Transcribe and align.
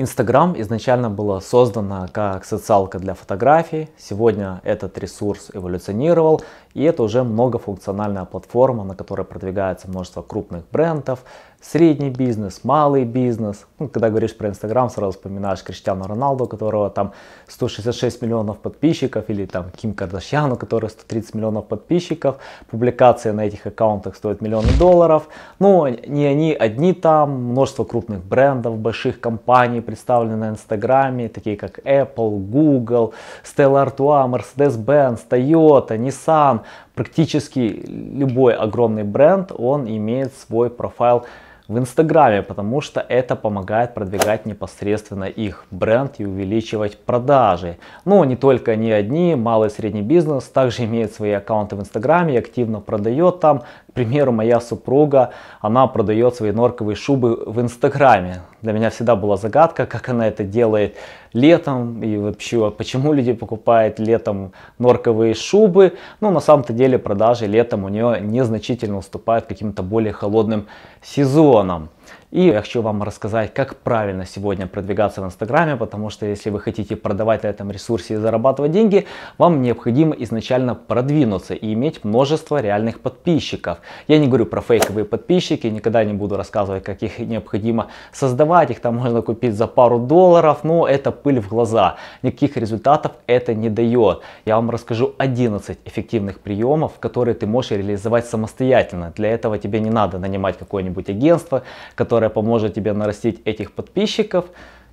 Инстаграм 0.00 0.58
изначально 0.58 1.10
было 1.10 1.40
создано 1.40 2.08
как 2.10 2.46
социалка 2.46 2.98
для 2.98 3.12
фотографий. 3.12 3.90
Сегодня 3.98 4.62
этот 4.64 4.96
ресурс 4.96 5.50
эволюционировал, 5.52 6.40
и 6.72 6.82
это 6.84 7.02
уже 7.02 7.22
многофункциональная 7.22 8.24
платформа, 8.24 8.82
на 8.82 8.94
которой 8.94 9.26
продвигается 9.26 9.90
множество 9.90 10.22
крупных 10.22 10.64
брендов, 10.72 11.18
средний 11.60 12.10
бизнес, 12.10 12.64
малый 12.64 13.04
бизнес. 13.04 13.66
Ну, 13.78 13.88
когда 13.88 14.08
говоришь 14.08 14.36
про 14.36 14.48
Инстаграм, 14.48 14.88
сразу 14.88 15.12
вспоминаешь 15.12 15.62
Криштиану 15.62 16.04
Роналду, 16.06 16.44
у 16.44 16.46
которого 16.46 16.90
там 16.90 17.12
166 17.48 18.22
миллионов 18.22 18.58
подписчиков, 18.58 19.28
или 19.28 19.44
там 19.46 19.70
Ким 19.70 19.94
Кардашьян, 19.94 20.50
у 20.52 20.56
которой 20.56 20.88
130 20.90 21.34
миллионов 21.34 21.66
подписчиков. 21.66 22.36
Публикация 22.70 23.32
на 23.32 23.42
этих 23.42 23.66
аккаунтах 23.66 24.16
стоит 24.16 24.40
миллионы 24.40 24.68
долларов. 24.78 25.28
Но 25.58 25.88
не 25.88 26.26
они 26.26 26.52
одни 26.54 26.94
там, 26.94 27.30
множество 27.30 27.84
крупных 27.84 28.24
брендов, 28.24 28.78
больших 28.78 29.20
компаний 29.20 29.80
представлены 29.80 30.36
на 30.36 30.48
Инстаграме, 30.50 31.28
такие 31.28 31.56
как 31.56 31.78
Apple, 31.80 32.38
Google, 32.38 33.12
Stella 33.44 33.86
Artois, 33.86 34.26
Mercedes-Benz, 34.28 35.20
Toyota, 35.28 35.98
Nissan. 35.98 36.60
Практически 36.94 37.60
любой 37.60 38.54
огромный 38.54 39.04
бренд, 39.04 39.52
он 39.56 39.86
имеет 39.86 40.34
свой 40.34 40.70
профайл 40.70 41.24
в 41.70 41.78
Инстаграме, 41.78 42.42
потому 42.42 42.80
что 42.80 43.00
это 43.00 43.36
помогает 43.36 43.94
продвигать 43.94 44.44
непосредственно 44.44 45.22
их 45.22 45.66
бренд 45.70 46.14
и 46.18 46.26
увеличивать 46.26 46.98
продажи. 46.98 47.78
Но 48.04 48.24
не 48.24 48.34
только 48.34 48.72
они 48.72 48.90
одни, 48.90 49.36
малый 49.36 49.68
и 49.68 49.70
средний 49.70 50.02
бизнес 50.02 50.48
также 50.48 50.84
имеет 50.84 51.14
свои 51.14 51.30
аккаунты 51.30 51.76
в 51.76 51.80
Инстаграме 51.80 52.34
и 52.34 52.38
активно 52.38 52.80
продает 52.80 53.38
там. 53.38 53.62
К 53.90 53.92
примеру, 53.92 54.30
моя 54.30 54.60
супруга, 54.60 55.30
она 55.60 55.88
продает 55.88 56.36
свои 56.36 56.52
норковые 56.52 56.94
шубы 56.94 57.42
в 57.44 57.60
Инстаграме. 57.60 58.42
Для 58.62 58.72
меня 58.72 58.88
всегда 58.90 59.16
была 59.16 59.36
загадка, 59.36 59.84
как 59.84 60.08
она 60.08 60.28
это 60.28 60.44
делает 60.44 60.94
летом 61.32 62.00
и 62.00 62.16
вообще, 62.16 62.70
почему 62.70 63.12
люди 63.12 63.32
покупают 63.32 63.98
летом 63.98 64.52
норковые 64.78 65.34
шубы. 65.34 65.94
Ну, 66.20 66.30
на 66.30 66.38
самом-то 66.38 66.72
деле 66.72 67.00
продажи 67.00 67.46
летом 67.46 67.82
у 67.82 67.88
нее 67.88 68.20
незначительно 68.20 68.96
уступают 68.96 69.46
каким-то 69.46 69.82
более 69.82 70.12
холодным 70.12 70.68
сезонам. 71.02 71.88
И 72.30 72.46
я 72.46 72.60
хочу 72.60 72.80
вам 72.80 73.02
рассказать, 73.02 73.52
как 73.52 73.74
правильно 73.74 74.24
сегодня 74.24 74.68
продвигаться 74.68 75.20
в 75.20 75.24
Инстаграме, 75.24 75.74
потому 75.74 76.10
что 76.10 76.26
если 76.26 76.50
вы 76.50 76.60
хотите 76.60 76.94
продавать 76.94 77.42
на 77.42 77.48
этом 77.48 77.72
ресурсе 77.72 78.14
и 78.14 78.16
зарабатывать 78.18 78.70
деньги, 78.70 79.06
вам 79.36 79.62
необходимо 79.62 80.14
изначально 80.14 80.76
продвинуться 80.76 81.54
и 81.54 81.72
иметь 81.72 82.04
множество 82.04 82.60
реальных 82.60 83.00
подписчиков. 83.00 83.78
Я 84.06 84.18
не 84.18 84.28
говорю 84.28 84.46
про 84.46 84.60
фейковые 84.60 85.06
подписчики, 85.06 85.66
никогда 85.66 86.04
не 86.04 86.12
буду 86.12 86.36
рассказывать, 86.36 86.84
как 86.84 87.02
их 87.02 87.18
необходимо 87.18 87.88
создавать, 88.12 88.70
их 88.70 88.78
там 88.78 88.94
можно 88.94 89.22
купить 89.22 89.56
за 89.56 89.66
пару 89.66 89.98
долларов, 89.98 90.62
но 90.62 90.86
это 90.86 91.10
пыль 91.10 91.40
в 91.40 91.48
глаза. 91.48 91.96
Никаких 92.22 92.56
результатов 92.56 93.10
это 93.26 93.54
не 93.54 93.70
дает. 93.70 94.20
Я 94.44 94.54
вам 94.54 94.70
расскажу 94.70 95.16
11 95.18 95.78
эффективных 95.84 96.38
приемов, 96.38 96.92
которые 97.00 97.34
ты 97.34 97.48
можешь 97.48 97.72
реализовать 97.72 98.26
самостоятельно. 98.26 99.12
Для 99.16 99.30
этого 99.30 99.58
тебе 99.58 99.80
не 99.80 99.90
надо 99.90 100.18
нанимать 100.20 100.56
какое-нибудь 100.58 101.08
агентство, 101.08 101.64
которое 101.96 102.19
которая 102.20 102.34
поможет 102.34 102.74
тебе 102.74 102.92
нарастить 102.92 103.40
этих 103.46 103.72
подписчиков. 103.72 104.44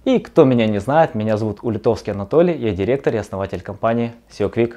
И 0.06 0.20
кто 0.20 0.46
меня 0.46 0.66
не 0.66 0.80
знает, 0.80 1.14
меня 1.14 1.36
зовут 1.36 1.60
Улитовский 1.62 2.14
Анатолий, 2.14 2.56
я 2.56 2.74
директор 2.74 3.14
и 3.14 3.18
основатель 3.18 3.60
компании 3.60 4.14
SEO. 4.30 4.76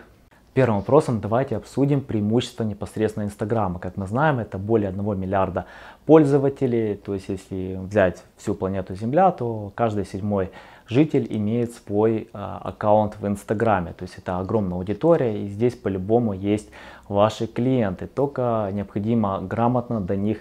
Первым 0.53 0.79
вопросом 0.79 1.21
давайте 1.21 1.57
обсудим 1.57 2.01
преимущества 2.01 2.65
непосредственно 2.65 3.23
Инстаграма. 3.23 3.79
Как 3.79 3.97
мы 3.97 4.09
знаем, 4.09 4.41
это 4.41 4.59
более 4.59 4.89
1 4.89 5.21
миллиарда 5.21 5.67
пользователей. 6.07 6.97
То 6.97 7.15
есть, 7.15 7.29
если 7.29 7.79
взять 7.81 8.25
всю 8.37 8.57
планету 8.57 8.97
Земля, 8.97 9.31
то 9.31 9.71
каждый 9.77 10.05
седьмой 10.05 10.51
житель 10.89 11.29
имеет 11.31 11.73
свой 11.73 12.23
э, 12.23 12.27
аккаунт 12.33 13.15
в 13.21 13.27
Инстаграме. 13.29 13.93
То 13.93 14.03
есть, 14.03 14.19
это 14.19 14.41
огромная 14.41 14.77
аудитория, 14.77 15.45
и 15.45 15.47
здесь 15.47 15.77
по-любому 15.77 16.33
есть 16.33 16.69
ваши 17.09 17.47
клиенты. 17.47 18.09
Только 18.09 18.71
необходимо 18.73 19.41
грамотно 19.41 20.01
до 20.01 20.17
них 20.17 20.39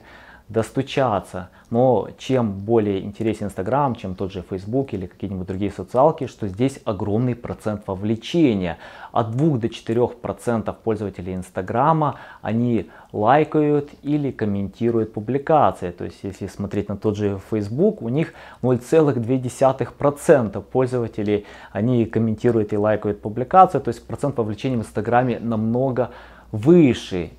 достучаться. 0.50 1.50
Но 1.70 2.10
чем 2.18 2.52
более 2.52 3.02
интересен 3.02 3.46
Инстаграм, 3.46 3.94
чем 3.94 4.16
тот 4.16 4.32
же 4.32 4.44
Facebook 4.50 4.94
или 4.96 5.06
какие-нибудь 5.06 5.48
другие 5.48 5.72
социалки, 5.72 6.26
что 6.26 6.48
здесь 6.48 6.80
огромный 6.84 7.36
процент 7.36 7.84
вовлечения. 7.86 8.80
От 9.12 9.32
2 9.38 9.60
до 9.60 9.70
4 9.70 10.08
процентов 10.08 10.78
пользователей 10.80 11.36
Инстаграма 11.36 12.16
они 12.42 12.90
лайкают 13.14 13.92
или 14.02 14.32
комментируют 14.32 15.14
публикации. 15.14 15.92
То 15.92 16.06
есть 16.06 16.20
если 16.24 16.48
смотреть 16.48 16.90
на 16.90 16.98
тот 16.98 17.16
же 17.16 17.40
Facebook, 17.52 18.02
у 18.02 18.10
них 18.10 18.34
0,2 18.64 19.94
процента 19.96 20.62
пользователей 20.62 21.46
они 21.72 22.06
комментируют 22.06 22.74
и 22.74 22.78
лайкают 22.78 23.22
публикации. 23.22 23.78
То 23.78 23.90
есть 23.90 24.06
процент 24.08 24.36
вовлечения 24.38 24.78
в 24.78 24.82
Инстаграме 24.82 25.40
намного 25.40 26.06
выше. 26.06 26.39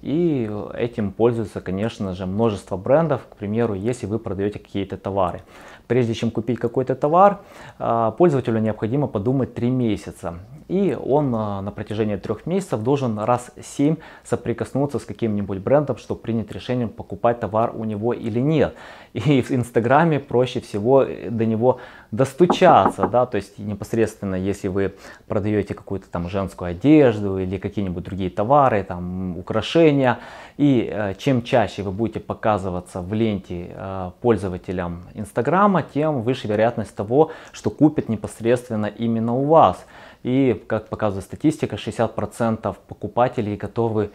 И 0.02 0.50
этим 0.74 1.10
пользуются, 1.12 1.60
конечно 1.60 2.14
же, 2.14 2.26
множество 2.26 2.76
брендов. 2.76 3.22
К 3.28 3.36
примеру, 3.36 3.74
если 3.74 4.06
вы 4.06 4.18
продаете 4.18 4.60
какие-то 4.60 4.96
товары. 4.96 5.42
Прежде 5.90 6.14
чем 6.14 6.30
купить 6.30 6.60
какой-то 6.60 6.94
товар, 6.94 7.40
а, 7.80 8.12
пользователю 8.12 8.60
необходимо 8.60 9.08
подумать 9.08 9.54
3 9.54 9.70
месяца. 9.70 10.34
И 10.68 10.94
он 10.94 11.34
а, 11.34 11.62
на 11.62 11.72
протяжении 11.72 12.14
трех 12.14 12.46
месяцев 12.46 12.80
должен 12.84 13.18
раз 13.18 13.50
7 13.60 13.96
соприкоснуться 14.22 15.00
с 15.00 15.04
каким-нибудь 15.04 15.58
брендом, 15.58 15.96
чтобы 15.96 16.20
принять 16.20 16.52
решение, 16.52 16.86
покупать 16.86 17.40
товар 17.40 17.72
у 17.74 17.82
него 17.82 18.12
или 18.12 18.38
нет. 18.38 18.76
И 19.14 19.42
в 19.42 19.50
Инстаграме 19.50 20.20
проще 20.20 20.60
всего 20.60 21.04
до 21.04 21.44
него 21.44 21.80
достучаться, 22.12 23.08
да, 23.08 23.26
то 23.26 23.36
есть 23.36 23.58
непосредственно, 23.58 24.36
если 24.36 24.68
вы 24.68 24.94
продаете 25.26 25.74
какую-то 25.74 26.08
там 26.08 26.28
женскую 26.28 26.70
одежду 26.70 27.38
или 27.38 27.58
какие-нибудь 27.58 28.04
другие 28.04 28.30
товары, 28.30 28.84
там 28.84 29.38
украшения, 29.38 30.18
и 30.56 30.88
э, 30.92 31.14
чем 31.18 31.42
чаще 31.42 31.82
вы 31.82 31.90
будете 31.90 32.20
показываться 32.20 33.00
в 33.00 33.12
ленте 33.14 33.70
э, 33.70 34.10
пользователям 34.20 35.02
Инстаграма, 35.14 35.79
тем 35.82 36.22
выше 36.22 36.48
вероятность 36.48 36.94
того, 36.94 37.30
что 37.52 37.70
купят 37.70 38.08
непосредственно 38.08 38.86
именно 38.86 39.34
у 39.34 39.44
вас. 39.46 39.84
И, 40.22 40.62
как 40.66 40.88
показывает 40.88 41.24
статистика, 41.24 41.76
60% 41.76 42.76
покупателей 42.86 43.56
готовы 43.56 44.10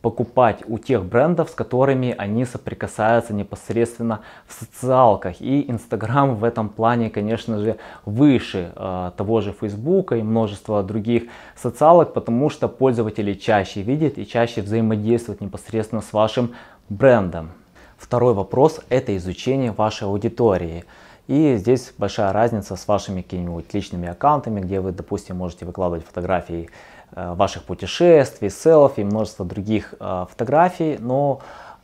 покупать 0.00 0.62
у 0.66 0.78
тех 0.78 1.04
брендов, 1.04 1.50
с 1.50 1.54
которыми 1.54 2.14
они 2.16 2.46
соприкасаются 2.46 3.34
непосредственно 3.34 4.20
в 4.46 4.54
социалках. 4.54 5.40
И 5.40 5.70
Инстаграм 5.70 6.34
в 6.34 6.44
этом 6.44 6.70
плане, 6.70 7.10
конечно 7.10 7.58
же, 7.58 7.76
выше 8.06 8.72
э, 8.74 9.10
того 9.16 9.42
же 9.42 9.52
Фейсбука 9.52 10.16
и 10.16 10.22
множества 10.22 10.82
других 10.82 11.24
социалок, 11.54 12.14
потому 12.14 12.48
что 12.48 12.68
пользователи 12.68 13.34
чаще 13.34 13.82
видят 13.82 14.16
и 14.16 14.26
чаще 14.26 14.62
взаимодействуют 14.62 15.42
непосредственно 15.42 16.00
с 16.00 16.12
вашим 16.14 16.54
брендом. 16.88 17.50
Второй 17.98 18.32
вопрос– 18.32 18.80
это 18.88 19.14
изучение 19.18 19.72
вашей 19.72 20.04
аудитории. 20.04 20.84
И 21.26 21.56
здесь 21.56 21.92
большая 21.96 22.32
разница 22.32 22.76
с 22.76 22.88
вашими 22.88 23.22
какими-нибудь 23.22 23.72
личными 23.72 24.08
аккаунтами, 24.08 24.60
где 24.60 24.80
вы, 24.80 24.92
допустим, 24.92 25.36
можете 25.36 25.64
выкладывать 25.64 26.04
фотографии 26.04 26.70
э, 27.12 27.34
ваших 27.34 27.64
путешествий, 27.64 28.50
селфи, 28.50 29.02
множество 29.02 29.44
других 29.44 29.94
э, 30.00 30.26
фотографий, 30.28 30.96
но 30.98 31.40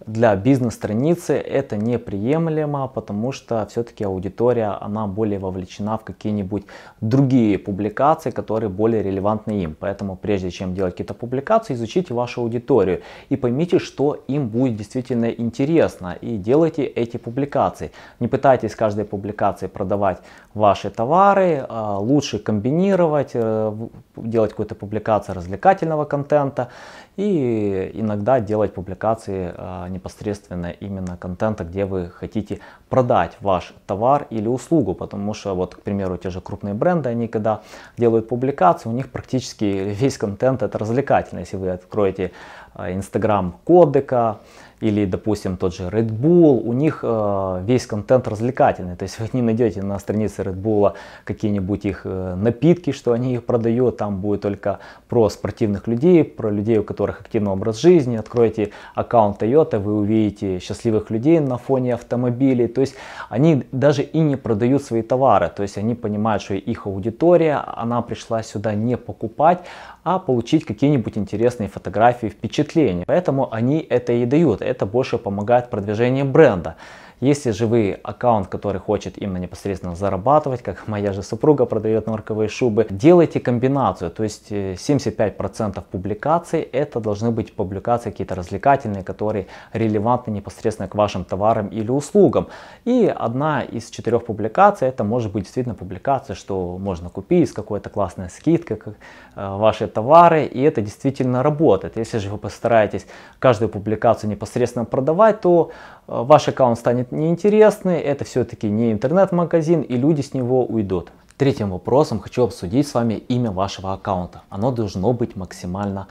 для 0.07 0.37
бизнес-страницы 0.37 1.35
это 1.35 1.77
неприемлемо, 1.77 2.87
потому 2.87 3.33
что 3.33 3.67
все-таки 3.67 4.05
аудитория, 4.05 4.79
она 4.81 5.07
более 5.07 5.41
вовлечена 5.41 5.99
в 5.99 6.05
какие-нибудь 6.05 6.65
другие 7.01 7.59
публикации, 7.59 8.31
которые 8.31 8.71
более 8.71 9.03
релевантны 9.03 9.63
им. 9.63 9.77
Поэтому 9.79 10.17
прежде 10.17 10.51
чем 10.51 10.75
делать 10.75 10.95
какие-то 10.95 11.15
публикации, 11.15 11.75
изучите 11.75 12.15
вашу 12.15 12.43
аудиторию 12.43 13.03
и 13.31 13.37
поймите, 13.37 13.81
что 13.81 14.15
им 14.29 14.49
будет 14.49 14.77
действительно 14.77 15.27
интересно 15.27 16.17
и 16.21 16.37
делайте 16.37 16.85
эти 16.85 17.17
публикации. 17.17 17.91
Не 18.21 18.29
пытайтесь 18.29 18.77
каждой 18.77 19.05
публикации 19.05 19.67
продавать 19.67 20.19
ваши 20.55 20.89
товары, 20.91 21.67
а 21.69 21.99
лучше 21.99 22.39
комбинировать, 22.39 23.31
э, 23.35 23.89
делать 24.17 24.51
какую-то 24.51 24.77
публикацию 24.77 25.35
развлекательного 25.35 26.05
контента 26.05 26.69
и 27.17 27.91
иногда 27.95 28.41
делать 28.41 28.75
публикации 28.75 29.53
а, 29.57 29.89
непосредственно 29.97 30.71
именно 30.71 31.17
контента, 31.17 31.65
где 31.65 31.85
вы 31.85 32.11
хотите 32.11 32.61
продать 32.89 33.37
ваш 33.41 33.75
товар 33.87 34.27
или 34.31 34.49
услугу, 34.49 34.95
потому 34.95 35.35
что 35.35 35.55
вот, 35.55 35.75
к 35.75 35.81
примеру, 35.81 36.17
те 36.17 36.31
же 36.31 36.41
крупные 36.41 36.75
бренды, 36.75 37.09
они 37.09 37.29
когда 37.29 37.63
делают 37.99 38.29
публикации, 38.29 38.89
у 38.89 38.93
них 38.93 39.11
практически 39.11 39.65
весь 40.01 40.19
контент 40.19 40.63
это 40.63 40.79
развлекательный. 40.79 41.43
Если 41.43 41.57
вы 41.57 41.71
откроете 41.71 42.33
Инстаграм 42.79 43.57
Кодека 43.65 44.39
или, 44.81 45.07
допустим, 45.07 45.57
тот 45.57 45.75
же 45.75 45.85
Red 45.85 46.09
Bull, 46.09 46.61
у 46.63 46.73
них 46.73 47.01
э, 47.03 47.63
весь 47.65 47.87
контент 47.87 48.29
развлекательный, 48.29 48.97
то 48.97 49.05
есть 49.05 49.19
вы 49.19 49.29
не 49.33 49.43
найдете 49.43 49.83
на 49.83 49.99
странице 49.99 50.43
Red 50.43 50.61
Bull 50.61 50.93
какие-нибудь 51.25 51.85
их 51.87 52.03
э, 52.05 52.35
напитки, 52.35 52.93
что 52.93 53.13
они 53.13 53.35
их 53.35 53.45
продают, 53.45 53.97
там 53.97 54.21
будет 54.21 54.43
только 54.43 54.81
про 55.09 55.31
спортивных 55.31 55.87
людей, 55.87 56.25
про 56.25 56.51
людей, 56.51 56.79
у 56.79 56.85
которых 56.85 57.21
активный 57.21 57.53
образ 57.53 57.81
жизни, 57.81 58.17
откроете 58.17 58.71
аккаунт 58.95 59.43
Toyota, 59.43 59.79
вы 59.79 59.95
увидите 59.95 60.59
счастливых 60.59 61.11
людей 61.11 61.41
на 61.41 61.57
фоне 61.57 61.95
автомобилей, 61.95 62.69
то 62.69 62.83
есть 62.83 62.95
они 63.31 63.65
даже 63.73 64.03
и 64.03 64.19
не 64.19 64.37
продают 64.37 64.83
свои 64.83 65.03
товары, 65.03 65.51
то 65.55 65.63
есть 65.63 65.79
они 65.79 65.95
понимают, 65.95 66.43
что 66.43 66.55
их 66.55 66.87
аудитория, 66.87 67.65
она 67.77 68.03
пришла 68.03 68.43
сюда 68.43 68.75
не 68.75 68.97
покупать, 68.97 69.61
а 70.07 70.21
получить 70.21 70.65
какие-нибудь 70.65 71.19
интересные 71.19 71.69
фотографии, 71.69 72.29
впечатления. 72.29 73.03
Поэтому 73.09 73.53
они 73.53 73.81
это 73.81 74.13
и 74.13 74.25
дают. 74.25 74.63
Это 74.63 74.87
больше 74.87 75.19
помогает 75.19 75.69
продвижению 75.69 76.27
бренда. 76.27 76.77
Если 77.21 77.51
же 77.53 77.67
вы 77.67 77.99
аккаунт, 78.03 78.49
который 78.49 78.79
хочет 78.79 79.17
именно 79.17 79.39
непосредственно 79.39 79.97
зарабатывать, 79.97 80.63
как 80.63 80.87
моя 80.89 81.15
же 81.15 81.23
супруга 81.23 81.65
продает 81.65 82.07
норковые 82.07 82.49
шубы, 82.49 82.87
делайте 82.91 83.41
комбинацию. 83.41 84.11
То 84.11 84.23
есть 84.23 84.53
75% 84.53 85.79
э, 85.79 85.83
публикаций 85.91 86.61
это 86.61 87.01
должны 87.01 87.31
быть 87.31 87.55
публикации 87.55 88.11
какие-то 88.11 88.35
развлекательные, 88.35 89.03
которые 89.03 89.47
релевантны 89.73 90.31
непосредственно 90.31 90.89
к 90.89 90.95
вашим 90.95 91.25
товарам 91.25 91.69
или 91.69 91.91
услугам. 91.91 92.49
И 92.85 93.07
одна 93.07 93.63
из 93.63 93.89
четырех 93.89 94.27
публикаций 94.27 94.87
это 94.87 95.03
может 95.03 95.33
быть 95.33 95.45
действительно 95.45 95.75
публикация, 95.75 96.37
что 96.37 96.77
можно 96.77 97.09
купить 97.09 97.49
с 97.49 97.53
какой-то 97.55 97.89
классной 97.89 98.29
скидкой 98.29 98.77
э, 98.77 99.57
ваши 99.57 99.89
товары. 99.89 100.45
И 100.45 100.61
это 100.61 100.83
действительно 100.83 101.43
работает. 101.43 101.97
Если 101.97 102.19
же 102.19 102.29
вы 102.29 102.37
постараетесь 102.37 103.07
каждую 103.39 103.71
публикацию 103.71 104.29
непосредственно 104.29 104.85
продавать, 104.85 105.41
то 105.41 105.71
Э, 106.09 106.23
ваш 106.23 106.49
аккаунт 106.49 106.79
станет 106.79 107.06
неинтересный, 107.11 108.01
это 108.01 108.25
все-таки 108.25 108.69
не 108.69 108.93
интернет-магазин 108.93 109.83
и 109.83 109.97
люди 109.97 110.21
с 110.23 110.35
него 110.35 110.65
уйдут. 110.65 111.11
Третьим 111.37 111.71
вопросом 111.71 112.19
хочу 112.19 112.45
обсудить 112.45 112.89
с 112.89 112.95
вами 112.95 113.15
имя 113.15 113.51
вашего 113.51 113.93
аккаунта. 113.93 114.43
Оно 114.49 114.73
должно 114.73 115.13
быть 115.13 115.37
максимально 115.37 116.09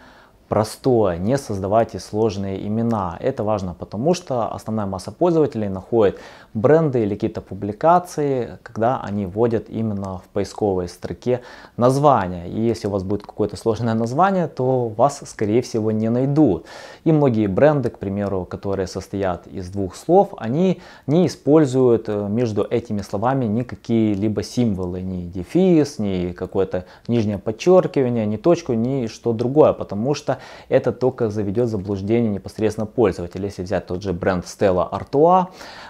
простое, 0.48 1.18
не 1.18 1.38
создавайте 1.38 2.00
сложные 2.00 2.66
имена. 2.68 3.18
Это 3.20 3.44
важно, 3.44 3.74
потому 3.74 4.14
что 4.14 4.48
основная 4.54 4.86
масса 4.86 5.12
пользователей 5.12 5.70
находит 5.70 6.20
бренды 6.54 7.04
или 7.04 7.16
какие-то 7.16 7.42
публикации, 7.42 8.60
когда 8.64 9.02
они 9.02 9.26
вводят 9.26 9.70
именно 9.70 10.20
в 10.20 10.24
поисковой 10.34 10.88
строке 10.88 11.42
название. 11.78 12.48
И 12.50 12.62
если 12.62 12.88
у 12.88 12.92
вас 12.92 13.04
будет 13.04 13.24
какое-то 13.24 13.58
сложное 13.58 13.94
название, 13.94 14.48
то 14.48 14.88
вас, 14.88 15.22
скорее 15.26 15.62
всего, 15.62 15.92
не 15.92 16.10
найдут. 16.10 16.66
И 17.04 17.12
многие 17.12 17.48
бренды, 17.48 17.90
к 17.90 17.98
примеру, 18.00 18.46
которые 18.46 18.88
состоят 18.88 19.48
из 19.48 19.70
двух 19.70 19.96
слов, 19.96 20.34
они 20.38 20.82
не 21.08 21.28
используют 21.28 22.06
э, 22.08 22.28
между 22.30 22.64
этими 22.64 23.02
словами 23.02 23.46
никакие 23.46 24.14
либо 24.14 24.44
символы, 24.44 25.02
ни 25.02 25.26
дефис, 25.26 26.00
ни 26.00 26.32
какое-то 26.32 26.86
нижнее 27.08 27.38
подчеркивание, 27.38 28.26
ни 28.26 28.38
точку, 28.38 28.74
ни 28.74 29.08
что 29.08 29.34
другое, 29.34 29.74
потому 29.74 30.14
что 30.14 30.38
это 30.70 30.92
только 30.92 31.30
заведет 31.30 31.70
заблуждение 31.70 32.32
непосредственно 32.32 32.86
пользователя. 32.86 33.46
Если 33.46 33.64
взять 33.64 33.86
тот 33.88 34.02
же 34.02 34.14
бренд 34.14 34.46
Stella 34.46 34.90
Artois, 34.90 35.48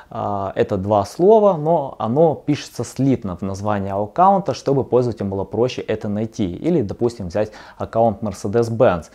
а, 0.10 0.52
это 0.56 0.78
два 0.78 1.04
слова, 1.06 1.58
но 1.58 1.96
оно 2.00 2.36
пишется 2.36 2.84
слитно 2.84 3.36
в 3.36 3.42
названии 3.42 3.92
аккаунта, 3.92 4.54
чтобы 4.54 4.84
пользователям 4.84 5.30
было 5.30 5.44
проще 5.44 5.82
это 5.82 6.08
найти. 6.08 6.46
Или, 6.46 6.82
допустим, 6.82 7.28
взять 7.28 7.52
аккаунт 7.78 8.22
Mercedes-Benz. 8.22 9.06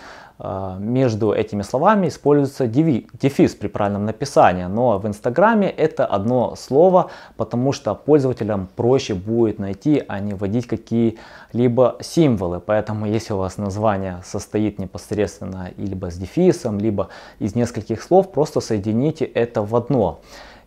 А, 0.42 0.78
между 0.78 1.32
этими 1.32 1.60
словами 1.60 2.08
используется 2.08 2.66
дефис 2.66 3.54
при 3.54 3.68
правильном 3.68 4.06
написании, 4.06 4.64
но 4.64 4.98
в 4.98 5.06
Инстаграме 5.06 5.68
это 5.68 6.06
одно 6.06 6.54
слово, 6.56 7.10
потому 7.36 7.72
что 7.72 7.94
пользователям 7.94 8.66
проще 8.74 9.12
будет 9.12 9.58
найти, 9.58 10.02
а 10.08 10.18
не 10.18 10.32
вводить 10.32 10.66
какие-либо 10.66 11.96
символы. 12.00 12.58
Поэтому 12.58 13.04
если 13.04 13.34
у 13.34 13.36
вас 13.36 13.58
название 13.58 14.22
состоит 14.24 14.78
непосредственно 14.78 15.72
либо 15.76 16.10
с 16.10 16.16
дефисом, 16.16 16.78
либо 16.78 17.08
из 17.38 17.54
нескольких 17.54 18.02
слов, 18.02 18.32
просто 18.32 18.60
соедините 18.60 19.26
это 19.26 19.60
в 19.60 19.76
одно. 19.76 20.20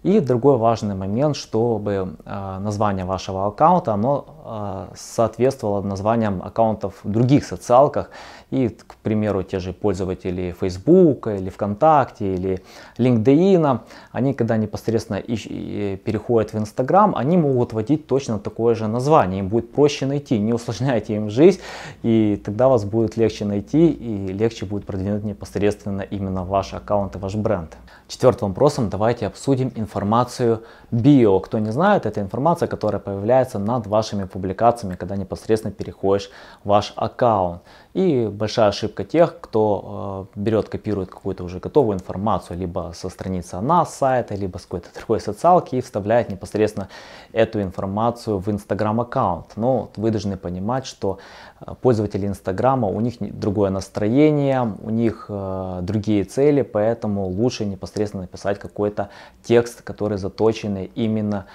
И 0.04 0.20
другой 0.20 0.58
важный 0.58 0.96
момент, 0.96 1.36
чтобы 1.36 2.16
э, 2.26 2.58
название 2.60 3.06
вашего 3.06 3.48
аккаунта 3.48 3.94
оно 3.94 4.26
э, 4.28 4.33
соответствовало 4.96 5.82
названиям 5.82 6.42
аккаунтов 6.44 6.96
в 7.04 7.10
других 7.10 7.46
социалках. 7.46 8.10
И, 8.52 8.70
к 8.70 8.96
примеру, 9.02 9.42
те 9.42 9.60
же 9.60 9.74
пользователи 9.74 10.54
Facebook 10.60 11.28
или 11.28 11.50
ВКонтакте 11.50 12.36
или 12.36 12.64
LinkedIn, 12.98 13.80
они 14.12 14.34
когда 14.34 14.58
непосредственно 14.58 15.22
переходят 15.22 16.54
в 16.54 16.58
Instagram, 16.58 17.16
они 17.16 17.38
могут 17.38 17.74
вводить 17.74 18.06
точно 18.06 18.38
такое 18.38 18.76
же 18.76 18.88
название. 18.88 19.40
Им 19.40 19.48
будет 19.48 19.72
проще 19.72 20.06
найти, 20.06 20.38
не 20.40 20.54
усложняйте 20.54 21.16
им 21.16 21.30
жизнь, 21.30 21.62
и 22.04 22.42
тогда 22.44 22.68
вас 22.68 22.84
будет 22.84 23.18
легче 23.18 23.46
найти 23.46 23.90
и 23.90 24.28
легче 24.28 24.66
будет 24.66 24.86
продвинуть 24.86 25.24
непосредственно 25.24 26.02
именно 26.02 26.44
ваш 26.44 26.74
аккаунт 26.74 27.16
и 27.16 27.20
ваш 27.20 27.36
бренд. 27.36 27.76
Четвертым 28.08 28.50
вопросом 28.50 28.90
давайте 28.90 29.26
обсудим 29.26 29.72
информацию 29.76 30.64
био. 30.92 31.40
Кто 31.40 31.58
не 31.58 31.72
знает, 31.72 32.06
это 32.06 32.22
информация, 32.22 32.68
которая 32.68 33.00
появляется 33.00 33.58
над 33.58 33.88
вашими 33.88 34.26
публикациями, 34.34 34.96
когда 34.96 35.16
непосредственно 35.16 35.74
переходишь 35.74 36.30
в 36.64 36.70
ваш 36.70 36.94
аккаунт. 36.96 37.62
И 37.94 38.28
большая 38.28 38.70
ошибка 38.70 39.04
тех, 39.04 39.40
кто 39.40 40.28
э, 40.36 40.40
берет, 40.40 40.68
копирует 40.68 41.10
какую-то 41.10 41.44
уже 41.44 41.60
готовую 41.60 41.96
информацию, 41.96 42.58
либо 42.58 42.92
со 42.96 43.10
страницы 43.10 43.62
нас 43.62 43.96
сайта, 43.96 44.34
либо 44.34 44.58
с 44.58 44.64
какой-то 44.64 44.90
другой 44.98 45.20
социалки 45.20 45.76
и 45.76 45.82
вставляет 45.82 46.30
непосредственно 46.30 46.90
эту 47.34 47.62
информацию 47.62 48.40
в 48.40 48.50
Инстаграм 48.50 49.00
аккаунт. 49.00 49.56
Но 49.56 49.90
вы 49.96 50.10
должны 50.10 50.38
понимать, 50.38 50.88
что 50.88 51.20
э, 51.62 51.76
пользователи 51.82 52.26
Инстаграма, 52.26 52.88
у 52.88 53.00
них 53.02 53.16
другое 53.20 53.70
настроение, 53.70 54.76
у 54.82 54.90
них 54.90 55.28
э, 55.30 55.80
другие 55.84 56.24
цели, 56.24 56.64
поэтому 56.64 57.28
лучше 57.28 57.66
непосредственно 57.66 58.24
написать 58.24 58.58
какой-то 58.58 59.10
текст, 59.44 59.84
который 59.84 60.18
заточенный 60.18 60.92
именно 60.96 61.46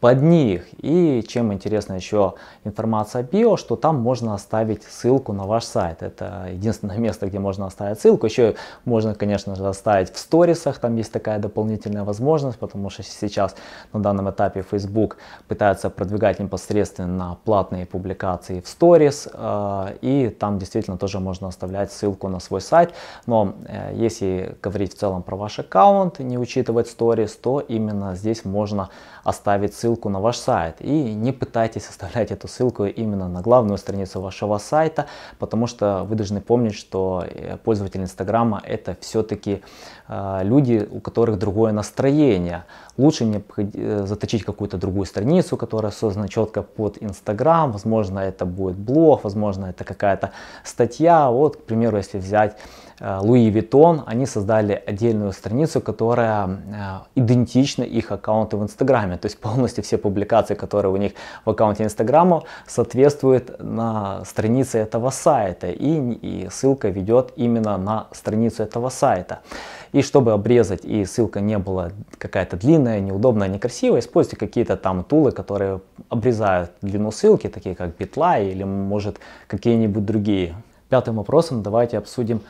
под 0.00 0.22
них. 0.22 0.66
И 0.78 1.22
чем 1.28 1.52
интересна 1.52 1.94
еще 1.94 2.34
информация 2.64 3.20
о 3.20 3.22
био, 3.22 3.56
что 3.56 3.76
там 3.76 3.96
можно 4.00 4.34
оставить 4.34 4.82
ссылку 4.82 5.32
на 5.32 5.44
ваш 5.44 5.64
сайт. 5.64 6.02
Это 6.02 6.48
единственное 6.50 6.96
место, 6.98 7.26
где 7.26 7.38
можно 7.38 7.66
оставить 7.66 8.00
ссылку. 8.00 8.26
Еще 8.26 8.56
можно, 8.84 9.14
конечно 9.14 9.54
же, 9.54 9.66
оставить 9.66 10.12
в 10.12 10.18
сторисах, 10.18 10.78
там 10.78 10.96
есть 10.96 11.12
такая 11.12 11.38
дополнительная 11.38 12.04
возможность, 12.04 12.58
потому 12.58 12.88
что 12.90 13.02
сейчас 13.02 13.54
на 13.92 14.00
данном 14.00 14.30
этапе 14.30 14.64
Facebook 14.68 15.18
пытается 15.48 15.90
продвигать 15.90 16.38
непосредственно 16.38 17.36
платные 17.44 17.84
публикации 17.84 18.60
в 18.60 18.68
сторис, 18.68 19.28
э, 19.32 19.96
и 20.00 20.28
там 20.30 20.58
действительно 20.58 20.96
тоже 20.96 21.20
можно 21.20 21.48
оставлять 21.48 21.92
ссылку 21.92 22.28
на 22.28 22.40
свой 22.40 22.62
сайт. 22.62 22.94
Но 23.26 23.54
э, 23.66 23.92
если 23.94 24.56
говорить 24.62 24.94
в 24.94 24.98
целом 24.98 25.22
про 25.22 25.36
ваш 25.36 25.58
аккаунт, 25.58 26.20
не 26.20 26.38
учитывать 26.38 26.88
сторис, 26.88 27.36
то 27.36 27.60
именно 27.60 28.14
здесь 28.14 28.44
можно 28.44 28.88
оставить 29.24 29.74
ссылку 29.74 29.89
на 30.08 30.20
ваш 30.20 30.36
сайт. 30.36 30.76
И 30.80 31.14
не 31.14 31.32
пытайтесь 31.32 31.88
оставлять 31.88 32.30
эту 32.30 32.48
ссылку 32.48 32.84
именно 32.84 33.28
на 33.28 33.40
главную 33.40 33.78
страницу 33.78 34.20
вашего 34.20 34.58
сайта, 34.58 35.06
потому 35.38 35.66
что 35.66 36.04
вы 36.04 36.16
должны 36.16 36.40
помнить, 36.40 36.74
что 36.74 37.24
э, 37.26 37.56
пользователи 37.56 38.02
Инстаграма 38.02 38.60
это 38.64 38.96
все-таки 39.00 39.62
э, 40.08 40.40
люди, 40.42 40.88
у 40.90 41.00
которых 41.00 41.38
другое 41.38 41.72
настроение. 41.72 42.64
Лучше 42.96 43.24
не 43.24 43.42
э, 43.56 44.04
заточить 44.06 44.44
какую-то 44.44 44.76
другую 44.76 45.06
страницу, 45.06 45.56
которая 45.56 45.92
создана 45.92 46.28
четко 46.28 46.62
под 46.62 47.02
Инстаграм. 47.02 47.72
Возможно, 47.72 48.20
это 48.20 48.44
будет 48.44 48.76
блог, 48.76 49.24
возможно, 49.24 49.66
это 49.66 49.84
какая-то 49.84 50.30
статья. 50.64 51.30
Вот, 51.30 51.56
к 51.56 51.62
примеру, 51.64 51.96
если 51.96 52.18
взять 52.18 52.56
Louis 53.00 53.48
Vuitton, 53.48 54.02
они 54.06 54.26
создали 54.26 54.82
отдельную 54.86 55.32
страницу, 55.32 55.80
которая 55.80 57.04
идентична 57.14 57.82
их 57.82 58.12
аккаунту 58.12 58.58
в 58.58 58.62
Инстаграме. 58.62 59.16
То 59.16 59.26
есть 59.26 59.40
полностью 59.40 59.82
все 59.82 59.96
публикации, 59.96 60.54
которые 60.54 60.92
у 60.92 60.96
них 60.96 61.12
в 61.44 61.50
аккаунте 61.50 61.84
Инстаграма, 61.84 62.42
соответствуют 62.66 63.58
на 63.58 64.22
странице 64.24 64.78
этого 64.78 65.10
сайта. 65.10 65.70
И, 65.70 66.12
и 66.12 66.48
ссылка 66.50 66.88
ведет 66.88 67.32
именно 67.36 67.78
на 67.78 68.08
страницу 68.12 68.62
этого 68.62 68.90
сайта. 68.90 69.40
И 69.92 70.02
чтобы 70.02 70.32
обрезать 70.32 70.84
и 70.84 71.04
ссылка 71.04 71.40
не 71.40 71.58
была 71.58 71.90
какая-то 72.18 72.56
длинная, 72.56 73.00
неудобная, 73.00 73.48
некрасивая, 73.48 74.00
используйте 74.00 74.36
какие-то 74.36 74.76
там 74.76 75.04
tool 75.04 75.23
ы, 75.23 75.32
которые 75.32 75.80
обрезают 76.10 76.70
длину 76.82 77.10
ссылки, 77.10 77.48
такие 77.48 77.74
как 77.74 77.96
Bitly 77.98 78.52
или 78.52 78.62
может 78.62 79.18
какие-нибудь 79.46 80.04
другие. 80.04 80.54
Пятым 80.90 81.16
вопросом 81.16 81.62
давайте 81.62 81.98
обсудим 81.98 82.42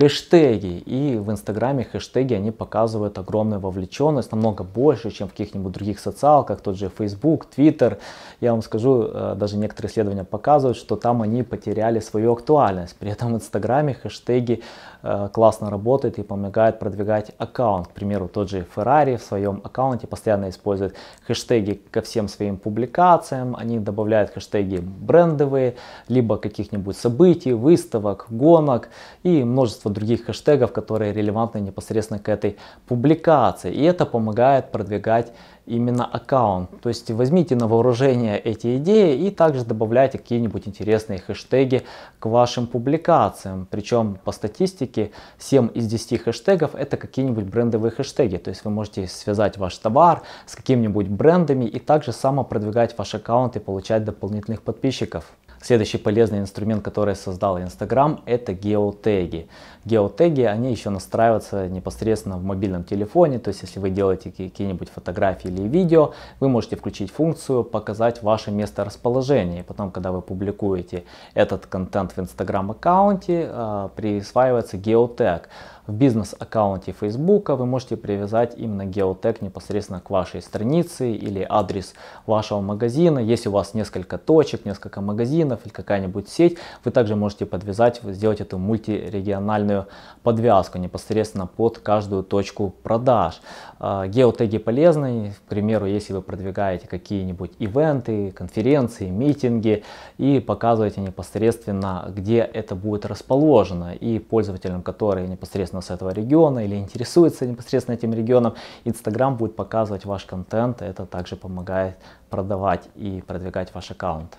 хэштеги. 0.00 0.82
И 0.86 1.16
в 1.16 1.30
Инстаграме 1.30 1.84
хэштеги, 1.84 2.34
они 2.34 2.50
показывают 2.50 3.18
огромную 3.18 3.60
вовлеченность, 3.60 4.32
намного 4.32 4.64
больше, 4.64 5.10
чем 5.10 5.28
в 5.28 5.32
каких-нибудь 5.32 5.72
других 5.72 6.00
социалках, 6.00 6.60
тот 6.60 6.76
же 6.76 6.90
Facebook, 6.98 7.46
Twitter. 7.56 7.98
Я 8.40 8.52
вам 8.52 8.62
скажу, 8.62 9.02
э, 9.02 9.34
даже 9.36 9.56
некоторые 9.58 9.90
исследования 9.90 10.24
показывают, 10.24 10.78
что 10.78 10.96
там 10.96 11.20
они 11.20 11.42
потеряли 11.42 12.00
свою 12.00 12.32
актуальность. 12.32 12.96
При 12.98 13.10
этом 13.10 13.34
в 13.34 13.36
Инстаграме 13.36 13.92
хэштеги 13.92 14.62
э, 15.02 15.28
классно 15.32 15.70
работают 15.70 16.18
и 16.18 16.22
помогают 16.22 16.78
продвигать 16.78 17.32
аккаунт. 17.38 17.88
К 17.88 17.90
примеру, 17.90 18.28
тот 18.28 18.48
же 18.48 18.66
Ferrari 18.74 19.18
в 19.18 19.22
своем 19.22 19.60
аккаунте 19.64 20.06
постоянно 20.06 20.48
использует 20.48 20.94
хэштеги 21.26 21.80
ко 21.90 22.00
всем 22.00 22.28
своим 22.28 22.56
публикациям. 22.56 23.54
Они 23.54 23.78
добавляют 23.78 24.30
хэштеги 24.30 24.78
брендовые, 24.78 25.74
либо 26.08 26.38
каких-нибудь 26.38 26.96
событий, 26.96 27.52
выставок, 27.52 28.26
гонок 28.30 28.88
и 29.22 29.44
множество 29.44 29.89
других 29.92 30.26
хэштегов, 30.26 30.72
которые 30.72 31.12
релевантны 31.12 31.58
непосредственно 31.58 32.20
к 32.20 32.28
этой 32.28 32.56
публикации. 32.86 33.72
И 33.72 33.82
это 33.82 34.06
помогает 34.06 34.70
продвигать 34.70 35.32
именно 35.66 36.04
аккаунт. 36.04 36.80
То 36.80 36.88
есть 36.88 37.10
возьмите 37.10 37.54
на 37.54 37.68
вооружение 37.68 38.38
эти 38.38 38.76
идеи 38.78 39.16
и 39.26 39.30
также 39.30 39.64
добавляйте 39.64 40.18
какие-нибудь 40.18 40.66
интересные 40.66 41.20
хэштеги 41.20 41.84
к 42.18 42.26
вашим 42.26 42.66
публикациям. 42.66 43.66
Причем 43.70 44.18
по 44.24 44.32
статистике 44.32 45.12
7 45.38 45.70
из 45.74 45.86
10 45.86 46.22
хэштегов 46.22 46.74
это 46.74 46.96
какие-нибудь 46.96 47.44
брендовые 47.44 47.92
хэштеги. 47.92 48.36
То 48.36 48.50
есть 48.50 48.64
вы 48.64 48.70
можете 48.70 49.06
связать 49.06 49.58
ваш 49.58 49.76
товар 49.78 50.22
с 50.46 50.56
какими-нибудь 50.56 51.08
брендами 51.08 51.64
и 51.64 51.78
также 51.78 52.12
само 52.12 52.44
продвигать 52.44 52.96
ваш 52.98 53.14
аккаунт 53.14 53.56
и 53.56 53.60
получать 53.60 54.04
дополнительных 54.04 54.62
подписчиков. 54.62 55.24
Следующий 55.62 55.98
полезный 55.98 56.38
инструмент, 56.38 56.82
который 56.82 57.14
создал 57.14 57.58
Instagram, 57.58 58.22
это 58.24 58.54
геотеги. 58.54 59.46
Геотеги, 59.84 60.40
они 60.40 60.70
еще 60.70 60.88
настраиваются 60.88 61.68
непосредственно 61.68 62.38
в 62.38 62.44
мобильном 62.44 62.82
телефоне, 62.82 63.38
то 63.38 63.48
есть 63.48 63.60
если 63.60 63.78
вы 63.78 63.90
делаете 63.90 64.30
какие-нибудь 64.30 64.88
фотографии 64.88 65.48
или 65.48 65.68
видео, 65.68 66.14
вы 66.40 66.48
можете 66.48 66.76
включить 66.76 67.12
функцию 67.12 67.62
показать 67.62 68.22
ваше 68.22 68.50
место 68.50 68.86
расположения. 68.86 69.62
Потом, 69.62 69.90
когда 69.90 70.12
вы 70.12 70.22
публикуете 70.22 71.04
этот 71.34 71.66
контент 71.66 72.12
в 72.12 72.18
Instagram 72.18 72.70
аккаунте, 72.70 73.46
а, 73.50 73.88
присваивается 73.88 74.78
геотег 74.78 75.50
в 75.90 75.92
бизнес-аккаунте 75.92 76.94
Facebook 76.98 77.48
вы 77.50 77.66
можете 77.66 77.96
привязать 77.96 78.54
именно 78.56 78.86
геотег 78.86 79.42
непосредственно 79.42 80.00
к 80.00 80.08
вашей 80.08 80.40
странице 80.40 81.12
или 81.12 81.44
адрес 81.48 81.94
вашего 82.26 82.60
магазина. 82.60 83.18
Если 83.18 83.48
у 83.48 83.52
вас 83.52 83.74
несколько 83.74 84.16
точек, 84.16 84.64
несколько 84.64 85.00
магазинов 85.00 85.60
или 85.64 85.72
какая-нибудь 85.72 86.28
сеть, 86.28 86.58
вы 86.84 86.92
также 86.92 87.16
можете 87.16 87.44
подвязать, 87.44 88.00
сделать 88.04 88.40
эту 88.40 88.56
мультирегиональную 88.58 89.86
подвязку 90.22 90.78
непосредственно 90.78 91.46
под 91.46 91.78
каждую 91.78 92.22
точку 92.22 92.72
продаж. 92.82 93.40
А, 93.80 94.06
геотеги 94.06 94.58
полезны, 94.58 95.34
к 95.46 95.48
примеру, 95.48 95.86
если 95.86 96.12
вы 96.12 96.22
продвигаете 96.22 96.86
какие-нибудь 96.86 97.52
ивенты, 97.58 98.30
конференции, 98.30 99.08
митинги 99.08 99.82
и 100.18 100.38
показываете 100.38 101.00
непосредственно, 101.00 102.12
где 102.14 102.38
это 102.38 102.76
будет 102.76 103.06
расположено. 103.06 103.94
И 103.94 104.20
пользователям, 104.20 104.82
которые 104.82 105.26
непосредственно 105.26 105.79
непосредственно 105.80 105.82
с 105.82 105.90
этого 105.90 106.10
региона 106.10 106.64
или 106.64 106.76
интересуется 106.76 107.46
непосредственно 107.46 107.96
этим 107.96 108.14
регионом, 108.14 108.54
Инстаграм 108.84 109.36
будет 109.36 109.56
показывать 109.56 110.04
ваш 110.04 110.24
контент. 110.24 110.82
Это 110.82 111.06
также 111.06 111.36
помогает 111.36 111.96
продавать 112.30 112.88
и 112.96 113.22
продвигать 113.26 113.74
ваш 113.74 113.90
аккаунт. 113.90 114.38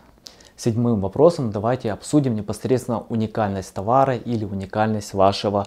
Седьмым 0.55 1.01
вопросом 1.01 1.51
давайте 1.51 1.91
обсудим 1.91 2.35
непосредственно 2.35 3.03
уникальность 3.09 3.73
товара 3.73 4.15
или 4.15 4.45
уникальность 4.45 5.13
вашего 5.13 5.65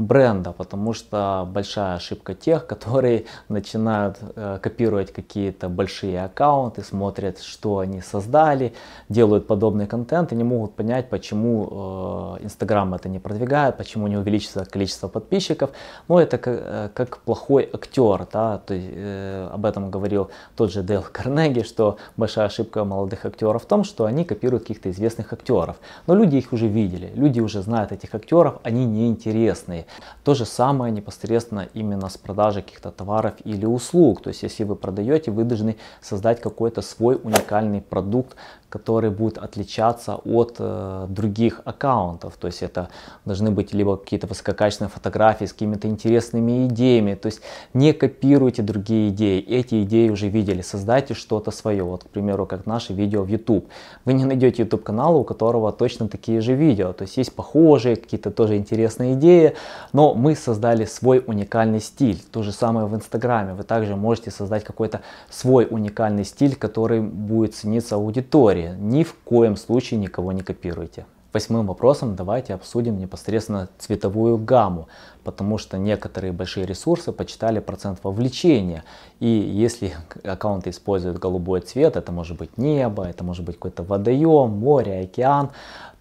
бренда, 0.00 0.52
потому 0.52 0.94
что 0.94 1.46
большая 1.52 1.96
ошибка 1.96 2.34
тех, 2.34 2.66
которые 2.72 3.24
начинают 3.48 4.18
э, 4.34 4.58
копировать 4.62 5.12
какие-то 5.12 5.68
большие 5.68 6.24
аккаунты, 6.24 6.82
смотрят, 6.82 7.40
что 7.40 7.78
они 7.78 8.00
создали, 8.00 8.72
делают 9.08 9.46
подобный 9.46 9.86
контент 9.86 10.32
и 10.32 10.36
не 10.36 10.44
могут 10.44 10.74
понять, 10.74 11.10
почему 11.10 12.36
э, 12.40 12.44
Инстаграм 12.44 12.94
это 12.94 13.08
не 13.08 13.18
продвигает, 13.18 13.76
почему 13.76 14.06
не 14.06 14.16
увеличится 14.16 14.64
количество 14.64 15.08
подписчиков. 15.08 15.70
Но 16.08 16.18
это 16.18 16.38
как, 16.38 16.60
э, 16.64 16.88
как 16.94 17.18
плохой 17.18 17.68
актер, 17.72 18.26
да? 18.32 18.58
то 18.58 18.74
есть, 18.74 18.88
э, 18.90 19.48
об 19.52 19.66
этом 19.66 19.90
говорил 19.90 20.30
тот 20.56 20.72
же 20.72 20.82
Дейл 20.82 21.04
Карнеги, 21.12 21.62
что 21.62 21.98
большая 22.16 22.46
ошибка 22.46 22.84
молодых 22.84 23.26
актеров 23.26 23.64
в 23.64 23.66
том, 23.66 23.84
что 23.84 24.06
они 24.06 24.24
копируют 24.24 24.62
каких-то 24.62 24.90
известных 24.90 25.32
актеров. 25.32 25.76
Но 26.06 26.14
люди 26.14 26.36
их 26.36 26.52
уже 26.54 26.68
видели, 26.68 27.12
люди 27.14 27.40
уже 27.40 27.60
знают 27.60 27.92
этих 27.92 28.14
актеров, 28.14 28.60
они 28.62 28.86
неинтересные. 28.86 29.84
То 30.24 30.34
же 30.34 30.44
самое 30.44 30.92
непосредственно 30.92 31.68
именно 31.74 32.08
с 32.08 32.16
продажей 32.16 32.62
каких-то 32.62 32.90
товаров 32.90 33.34
или 33.44 33.66
услуг. 33.66 34.22
То 34.22 34.28
есть 34.28 34.42
если 34.42 34.64
вы 34.64 34.76
продаете, 34.76 35.30
вы 35.30 35.44
должны 35.44 35.76
создать 36.00 36.40
какой-то 36.40 36.82
свой 36.82 37.20
уникальный 37.22 37.80
продукт, 37.80 38.36
который 38.70 39.10
будет 39.10 39.36
отличаться 39.36 40.14
от 40.14 40.56
э, 40.58 41.06
других 41.08 41.60
аккаунтов. 41.64 42.36
То 42.36 42.46
есть 42.46 42.62
это 42.62 42.88
должны 43.24 43.50
быть 43.50 43.74
либо 43.74 43.96
какие-то 43.96 44.28
высококачественные 44.28 44.90
фотографии 44.90 45.44
с 45.44 45.52
какими-то 45.52 45.88
интересными 45.88 46.66
идеями. 46.68 47.14
То 47.14 47.26
есть 47.26 47.42
не 47.74 47.92
копируйте 47.92 48.62
другие 48.62 49.08
идеи. 49.08 49.40
Эти 49.40 49.82
идеи 49.82 50.08
уже 50.08 50.28
видели. 50.28 50.62
Создайте 50.62 51.14
что-то 51.14 51.50
свое. 51.50 51.82
Вот, 51.82 52.04
к 52.04 52.06
примеру, 52.06 52.46
как 52.46 52.64
наше 52.64 52.92
видео 52.92 53.24
в 53.24 53.28
YouTube. 53.28 53.68
Вы 54.04 54.12
не 54.12 54.24
найдете 54.24 54.62
YouTube 54.62 54.84
канала, 54.84 55.16
у 55.16 55.24
которого 55.24 55.72
точно 55.72 56.08
такие 56.08 56.40
же 56.40 56.54
видео. 56.54 56.92
То 56.92 57.02
есть 57.02 57.16
есть 57.16 57.34
похожие, 57.34 57.96
какие-то 57.96 58.30
тоже 58.30 58.56
интересные 58.56 59.14
идеи. 59.14 59.54
Но 59.92 60.14
мы 60.14 60.36
создали 60.36 60.84
свой 60.84 61.24
уникальный 61.26 61.80
стиль. 61.80 62.22
То 62.30 62.44
же 62.44 62.52
самое 62.52 62.86
в 62.86 62.94
Инстаграме. 62.94 63.54
Вы 63.54 63.64
также 63.64 63.96
можете 63.96 64.30
создать 64.30 64.62
какой-то 64.62 65.00
свой 65.28 65.66
уникальный 65.68 66.24
стиль, 66.24 66.54
который 66.54 67.00
будет 67.00 67.56
цениться 67.56 67.96
аудиторией 67.96 68.59
истории. 68.60 68.74
Ни 68.78 69.02
в 69.02 69.14
коем 69.14 69.56
случае 69.56 70.00
никого 70.00 70.32
не 70.32 70.42
копируйте. 70.42 71.06
Восьмым 71.32 71.68
вопросом 71.68 72.16
давайте 72.16 72.54
обсудим 72.54 72.98
непосредственно 72.98 73.68
цветовую 73.78 74.36
гамму, 74.36 74.88
потому 75.22 75.58
что 75.58 75.78
некоторые 75.78 76.32
большие 76.32 76.66
ресурсы 76.66 77.12
почитали 77.12 77.60
процент 77.60 78.00
вовлечения. 78.02 78.82
И 79.20 79.28
если 79.28 79.92
аккаунты 80.24 80.70
используют 80.70 81.18
голубой 81.18 81.60
цвет, 81.60 81.96
это 81.96 82.10
может 82.10 82.36
быть 82.36 82.58
небо, 82.58 83.04
это 83.04 83.22
может 83.22 83.44
быть 83.44 83.54
какой-то 83.56 83.84
водоем, 83.84 84.50
море, 84.50 85.02
океан, 85.02 85.50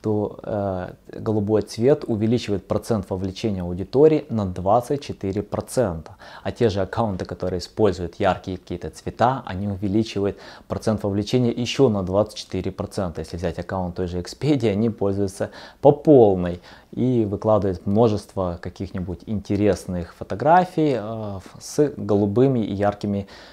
то 0.01 0.39
э, 0.43 1.19
голубой 1.19 1.61
цвет 1.61 2.05
увеличивает 2.07 2.65
процент 2.67 3.09
вовлечения 3.09 3.63
аудитории 3.63 4.25
на 4.29 4.45
24%. 4.45 6.07
А 6.43 6.51
те 6.51 6.69
же 6.69 6.81
аккаунты, 6.81 7.25
которые 7.25 7.59
используют 7.59 8.15
яркие 8.15 8.57
какие-то 8.57 8.89
цвета, 8.89 9.43
они 9.45 9.67
увеличивают 9.67 10.37
процент 10.67 11.03
вовлечения 11.03 11.51
еще 11.51 11.89
на 11.89 11.99
24%. 11.99 13.13
Если 13.17 13.37
взять 13.37 13.59
аккаунт 13.59 13.95
той 13.95 14.07
же 14.07 14.19
Expedia, 14.19 14.71
они 14.71 14.89
пользуются 14.89 15.51
по 15.81 15.91
полной 15.91 16.61
и 16.91 17.25
выкладывают 17.25 17.85
множество 17.85 18.57
каких-нибудь 18.61 19.19
интересных 19.25 20.15
фотографий 20.15 20.95
э, 20.97 21.39
с 21.59 21.91
голубыми 21.97 22.59
и 22.59 22.73
яркими 22.73 23.19
цветами. 23.19 23.49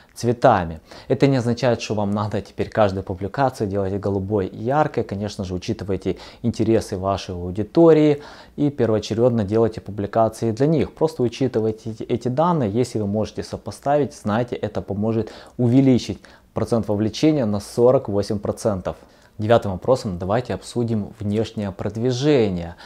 Это 1.08 1.26
не 1.26 1.36
означает, 1.36 1.80
что 1.80 1.94
вам 1.94 2.10
надо 2.10 2.40
теперь 2.40 2.68
каждую 2.68 3.04
публикацию 3.04 3.68
делать 3.68 3.98
голубой 4.00 4.46
и 4.46 4.62
яркой. 4.62 5.04
Конечно 5.04 5.44
же, 5.44 5.54
учитывайте 5.54 6.16
интересы 6.42 6.96
вашей 6.96 7.34
аудитории 7.34 8.22
и 8.56 8.70
первоочередно 8.70 9.44
делайте 9.44 9.80
публикации 9.80 10.52
для 10.52 10.66
них. 10.66 10.92
Просто 10.92 11.22
учитывайте 11.22 11.94
эти 12.08 12.28
данные. 12.28 12.70
Если 12.70 12.98
вы 12.98 13.06
можете 13.06 13.42
сопоставить, 13.42 14.14
знаете, 14.14 14.56
это 14.56 14.80
поможет 14.82 15.32
увеличить 15.58 16.18
процент 16.54 16.88
вовлечения 16.88 17.44
на 17.44 17.56
48%. 17.56 18.94
Девятым 19.38 19.72
вопросом 19.72 20.18
давайте 20.18 20.54
обсудим 20.54 21.12
внешнее 21.20 21.70
продвижение. 21.70 22.76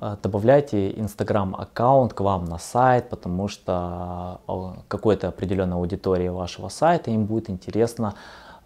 Э, 0.00 0.16
добавляйте 0.22 0.90
Instagram 0.90 1.54
аккаунт 1.56 2.14
к 2.14 2.20
вам 2.20 2.44
на 2.44 2.58
сайт, 2.58 3.08
потому 3.08 3.48
что 3.48 4.40
э, 4.48 4.80
какой-то 4.88 5.28
определенной 5.28 5.76
аудитории 5.76 6.28
вашего 6.28 6.68
сайта 6.68 7.10
им 7.10 7.26
будет 7.26 7.50
интересно 7.50 8.14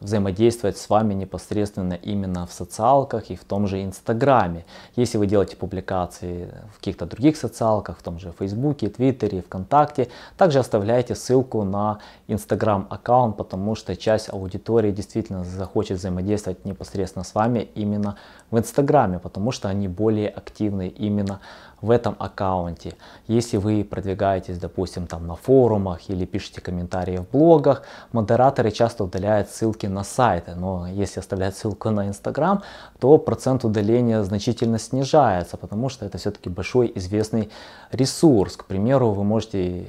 взаимодействовать 0.03 0.77
с 0.77 0.89
вами 0.89 1.15
непосредственно 1.15 1.95
именно 1.95 2.47
в 2.47 2.53
социалках 2.53 3.31
и 3.31 3.37
в 3.37 3.45
том 3.45 3.67
же 3.67 3.83
Инстаграме. 3.83 4.65
Если 4.97 5.17
вы 5.17 5.27
делаете 5.27 5.57
публикации 5.57 6.53
в 6.75 6.79
каких-то 6.79 7.07
других 7.07 7.37
социалках, 7.37 7.99
в 7.99 8.03
том 8.03 8.19
же 8.19 8.33
Фейсбуке, 8.39 8.89
Твиттере, 8.89 9.43
ВКонтакте, 9.43 10.09
также 10.37 10.59
оставляйте 10.59 11.15
ссылку 11.15 11.63
на 11.63 12.01
Инстаграм 12.27 12.87
аккаунт, 12.91 13.37
потому 13.37 13.75
что 13.75 13.97
часть 13.97 14.29
аудитории 14.29 14.91
действительно 14.91 15.45
захочет 15.45 15.99
взаимодействовать 15.99 16.65
непосредственно 16.65 17.25
с 17.25 17.35
вами 17.35 17.69
именно 17.75 18.17
в 18.51 18.59
Инстаграме, 18.59 19.19
потому 19.19 19.53
что 19.53 19.69
они 19.69 19.89
более 19.89 20.29
активны 20.29 20.89
именно 20.89 21.41
в 21.83 21.91
этом 21.91 22.17
аккаунте. 22.19 22.95
Если 23.27 23.59
вы 23.59 23.85
продвигаетесь, 23.85 24.59
допустим, 24.59 25.07
там 25.07 25.27
на 25.27 25.35
форумах 25.35 26.09
или 26.09 26.25
пишете 26.25 26.61
комментарии 26.61 27.19
в 27.19 27.29
блогах, 27.31 27.83
модераторы 28.13 28.71
часто 28.71 29.05
удаляют 29.05 29.51
ссылки 29.51 29.87
на 29.87 30.05
сайты, 30.05 30.55
но 30.55 30.87
если 30.87 31.21
оставлять 31.21 31.57
ссылку 31.57 31.91
на 31.91 32.09
Инстаграм, 32.09 32.63
то 33.01 33.19
процент 33.19 33.65
удаления 33.65 34.23
значительно 34.23 34.79
снижается, 34.79 35.57
потому 35.57 35.89
что 35.89 36.07
это 36.07 36.19
все-таки 36.19 36.49
большой 36.49 36.93
известный 36.95 37.51
ресурс. 37.91 38.57
К 38.57 38.65
примеру, 38.65 39.11
вы 39.11 39.25
можете 39.25 39.83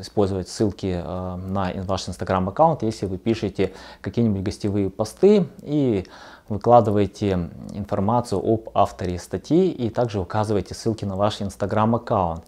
использовать 0.00 0.48
ссылки 0.48 1.00
э, 1.02 1.36
на 1.36 1.72
ваш 1.84 2.08
Инстаграм 2.08 2.48
аккаунт, 2.48 2.82
если 2.82 3.06
вы 3.06 3.18
пишете 3.18 3.72
какие-нибудь 4.00 4.42
гостевые 4.42 4.90
посты 4.90 5.46
и 5.62 6.06
выкладываете 6.48 7.50
информацию 7.72 8.40
об 8.40 8.70
авторе 8.74 9.18
статьи 9.18 9.70
и 9.70 9.90
также 9.90 10.20
указываете 10.20 10.74
ссылки 10.74 11.04
на 11.04 11.16
ваш 11.16 11.42
инстаграм 11.42 11.94
аккаунт. 11.94 12.44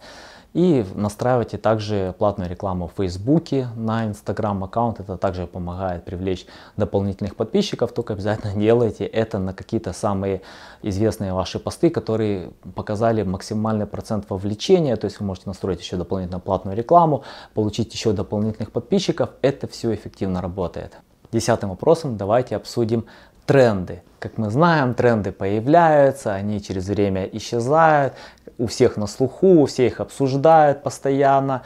И 0.53 0.83
настраивайте 0.95 1.59
также 1.59 2.15
платную 2.17 2.49
рекламу 2.49 2.87
в 2.87 2.93
Фейсбуке 2.97 3.67
на 3.75 4.07
Инстаграм 4.07 4.63
аккаунт. 4.63 4.99
Это 4.99 5.15
также 5.15 5.45
помогает 5.45 6.05
привлечь 6.05 6.47
дополнительных 6.75 7.35
подписчиков. 7.35 7.91
Только 7.91 8.13
обязательно 8.13 8.53
делайте 8.59 9.05
это 9.05 9.37
на 9.37 9.53
какие-то 9.53 9.93
самые 9.93 10.41
известные 10.81 11.33
ваши 11.33 11.59
посты, 11.59 11.91
которые 11.91 12.51
показали 12.73 13.21
максимальный 13.21 13.85
процент 13.85 14.27
вовлечения. 14.29 14.95
То 14.95 15.05
есть 15.05 15.19
вы 15.19 15.27
можете 15.27 15.47
настроить 15.49 15.81
еще 15.81 15.97
дополнительно 15.97 16.39
платную 16.39 16.75
рекламу, 16.75 17.23
получить 17.53 17.93
еще 17.93 18.11
дополнительных 18.13 18.71
подписчиков. 18.71 19.29
Это 19.43 19.67
все 19.67 19.93
эффективно 19.93 20.41
работает. 20.41 20.97
Десятым 21.31 21.69
вопросом 21.69 22.17
давайте 22.17 22.55
обсудим 22.55 23.05
тренды. 23.49 24.03
Как 24.19 24.37
мы 24.37 24.51
знаем, 24.51 24.93
тренды 24.93 25.31
появляются, 25.31 26.35
они 26.35 26.61
через 26.61 26.87
время 26.87 27.23
исчезают, 27.23 28.13
у 28.59 28.67
всех 28.67 28.95
на 28.95 29.07
слуху, 29.07 29.65
все 29.65 29.87
их 29.87 29.99
обсуждают 30.01 30.83
постоянно. 30.83 31.63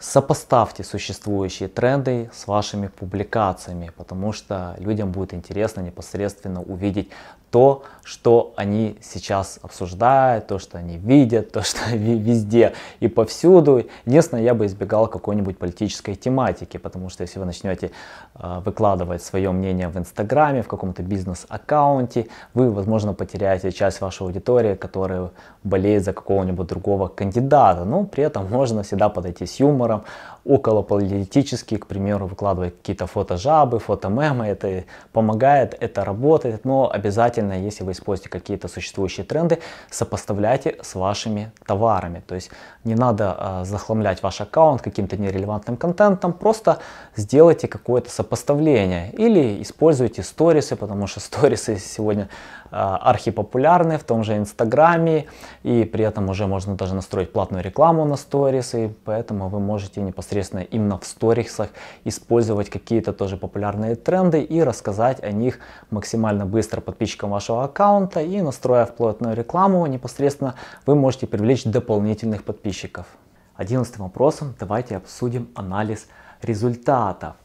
Сопоставьте 0.00 0.82
существующие 0.82 1.68
тренды 1.68 2.28
с 2.34 2.48
вашими 2.48 2.88
публикациями, 2.88 3.92
потому 3.96 4.32
что 4.32 4.74
людям 4.78 5.12
будет 5.12 5.32
интересно 5.32 5.82
непосредственно 5.82 6.60
увидеть 6.60 7.08
то, 7.52 7.82
что 8.02 8.54
они 8.56 8.96
сейчас 9.02 9.60
обсуждают, 9.62 10.46
то, 10.46 10.58
что 10.58 10.78
они 10.78 10.96
видят, 10.96 11.52
то, 11.52 11.62
что 11.68 11.94
везде 11.94 12.72
и 12.98 13.08
повсюду. 13.08 13.84
Единственное, 14.06 14.42
я 14.42 14.54
бы 14.54 14.64
избегал 14.64 15.06
какой-нибудь 15.06 15.58
политической 15.58 16.14
тематики, 16.14 16.78
потому 16.78 17.10
что 17.10 17.22
если 17.22 17.38
вы 17.38 17.44
начнете 17.44 17.90
э, 18.34 18.62
выкладывать 18.64 19.22
свое 19.22 19.52
мнение 19.52 19.88
в 19.88 19.98
Инстаграме, 19.98 20.62
в 20.62 20.68
каком-то 20.68 21.02
бизнес-аккаунте, 21.02 22.26
вы, 22.54 22.70
возможно, 22.70 23.12
потеряете 23.12 23.70
часть 23.70 24.00
вашей 24.00 24.22
аудитории, 24.22 24.74
которая 24.74 25.30
болеет 25.62 26.04
за 26.04 26.14
какого-нибудь 26.14 26.66
другого 26.66 27.08
кандидата. 27.08 27.84
Но 27.84 28.04
при 28.04 28.24
этом 28.24 28.50
можно 28.50 28.82
всегда 28.82 29.10
подойти 29.10 29.44
с 29.44 29.60
юмором, 29.60 30.04
около 30.44 30.82
политические, 30.82 31.78
к 31.78 31.86
примеру, 31.86 32.26
выкладывать 32.26 32.76
какие-то 32.76 33.06
фото-жабы, 33.06 33.78
фото-мемы, 33.78 34.46
это 34.46 34.84
помогает, 35.12 35.76
это 35.80 36.04
работает, 36.04 36.64
но 36.64 36.90
обязательно, 36.90 37.52
если 37.52 37.84
вы 37.84 37.92
используете 37.92 38.28
какие-то 38.28 38.68
существующие 38.68 39.24
тренды, 39.24 39.60
сопоставляйте 39.90 40.76
с 40.82 40.94
вашими 40.94 41.52
товарами, 41.64 42.22
то 42.26 42.34
есть 42.34 42.50
не 42.84 42.94
надо 42.94 43.36
э, 43.38 43.64
захламлять 43.64 44.22
ваш 44.22 44.40
аккаунт 44.40 44.82
каким-то 44.82 45.16
нерелевантным 45.16 45.76
контентом, 45.76 46.32
просто 46.32 46.78
сделайте 47.16 47.68
какое-то 47.68 48.10
сопоставление 48.10 49.12
или 49.12 49.62
используйте 49.62 50.22
сторисы, 50.22 50.74
потому 50.74 51.06
что 51.06 51.20
сторисы 51.20 51.78
сегодня 51.78 52.28
э, 52.70 52.76
архипопулярны 52.76 53.96
в 53.96 54.02
том 54.04 54.24
же 54.24 54.36
Инстаграме, 54.36 55.26
и 55.62 55.84
при 55.84 56.04
этом 56.04 56.28
уже 56.30 56.48
можно 56.48 56.74
даже 56.74 56.94
настроить 56.94 57.32
платную 57.32 57.62
рекламу 57.62 58.04
на 58.04 58.16
сторисы, 58.16 58.92
поэтому 59.04 59.48
вы 59.48 59.60
можете 59.60 60.00
непосредственно 60.00 60.31
именно 60.40 60.98
в 60.98 61.04
сторисах 61.04 61.70
использовать 62.04 62.70
какие-то 62.70 63.12
тоже 63.12 63.36
популярные 63.36 63.94
тренды 63.96 64.42
и 64.42 64.62
рассказать 64.62 65.22
о 65.22 65.30
них 65.30 65.58
максимально 65.90 66.46
быстро 66.46 66.80
подписчикам 66.80 67.30
вашего 67.30 67.64
аккаунта 67.64 68.20
и 68.20 68.40
настроив 68.40 68.94
платную 68.94 69.36
рекламу, 69.36 69.86
непосредственно 69.86 70.54
вы 70.86 70.94
можете 70.94 71.26
привлечь 71.26 71.64
дополнительных 71.64 72.44
подписчиков. 72.44 73.06
Одиннадцатым 73.54 74.04
вопросом 74.04 74.54
давайте 74.58 74.96
обсудим 74.96 75.48
анализ 75.54 76.08
результатов. 76.40 77.36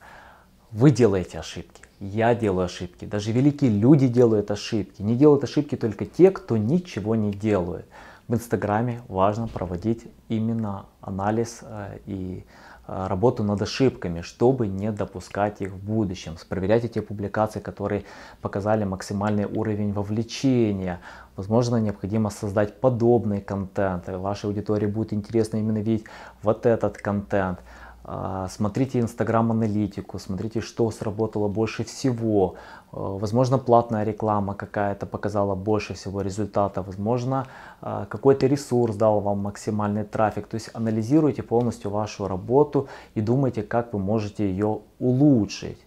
Вы 0.72 0.92
делаете 0.92 1.40
ошибки, 1.40 1.82
я 2.00 2.36
делаю 2.36 2.66
ошибки, 2.66 3.06
даже 3.06 3.32
великие 3.32 3.72
люди 3.72 4.08
делают 4.08 4.52
ошибки. 4.52 5.02
Не 5.02 5.16
делают 5.16 5.44
ошибки 5.44 5.76
только 5.76 6.06
те, 6.06 6.32
кто 6.32 6.58
ничего 6.58 7.16
не 7.16 7.32
делает. 7.32 7.86
В 8.28 8.34
Инстаграме 8.34 9.02
важно 9.08 9.48
проводить 9.48 10.06
именно 10.28 10.86
анализ 11.02 11.60
э, 11.62 12.00
и 12.06 12.44
Э, 12.44 12.67
работу 12.88 13.44
над 13.44 13.62
ошибками, 13.62 14.22
чтобы 14.22 14.68
не 14.68 14.92
допускать 14.92 15.62
их 15.62 15.72
в 15.74 15.78
будущем. 15.78 16.36
Проверяйте 16.48 16.88
те 16.88 17.02
публикации, 17.02 17.60
которые 17.60 18.06
показали 18.42 18.86
максимальный 18.86 19.46
уровень 19.46 19.92
вовлечения. 19.92 21.02
Возможно, 21.36 21.76
необходимо 21.78 22.30
создать 22.30 22.80
подобный 22.80 23.42
контент. 23.42 24.08
Вашей 24.08 24.46
аудитории 24.46 24.88
будет 24.88 25.14
интересно 25.14 25.58
именно 25.58 25.80
видеть 25.80 26.06
вот 26.42 26.66
этот 26.66 26.98
контент. 26.98 27.60
А, 28.10 28.48
смотрите 28.50 29.02
Инстаграм 29.02 29.52
аналитику, 29.52 30.18
смотрите, 30.18 30.62
что 30.62 30.90
сработало 30.92 31.50
больше 31.50 31.84
всего. 31.84 32.56
А, 32.94 33.18
возможно, 33.18 33.58
платная 33.58 34.06
реклама 34.06 34.56
какая-то 34.56 35.06
показала 35.06 35.56
больше 35.56 35.94
всего 35.94 36.22
результата. 36.22 36.82
Возможно, 36.82 37.48
а, 37.82 38.06
какой-то 38.06 38.48
ресурс 38.48 38.96
дал 38.96 39.20
вам 39.20 39.40
максимальный 39.40 40.06
трафик. 40.06 40.48
То 40.48 40.56
есть 40.56 40.70
анализируйте 40.74 41.44
полностью 41.44 41.92
вашу 41.92 42.30
работу 42.30 42.88
и 43.14 43.20
думайте, 43.20 43.62
как 43.62 43.94
вы 43.94 44.00
можете 44.00 44.50
ее 44.50 44.80
улучшить. 45.00 45.78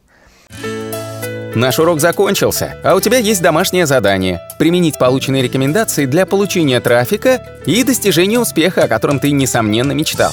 Наш 1.55 1.79
урок 1.79 2.01
закончился, 2.01 2.77
а 2.85 2.95
у 2.95 3.01
тебя 3.01 3.17
есть 3.19 3.43
домашнее 3.43 3.87
задание– 3.87 4.41
применить 4.59 4.99
полученные 4.99 5.43
рекомендации 5.43 6.07
для 6.07 6.25
получения 6.25 6.81
трафика 6.81 7.43
и 7.67 7.83
достижения 7.83 8.39
успеха, 8.39 8.85
о 8.85 8.89
котором 8.89 9.19
ты, 9.19 9.33
несомненно, 9.33 9.93
мечтал. 9.93 10.33